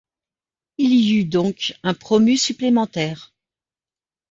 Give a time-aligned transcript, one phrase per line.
[0.79, 3.35] Il y eut donc un promu supplémentaire.